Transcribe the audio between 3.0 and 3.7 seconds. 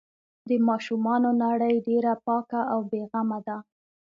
غمه ده.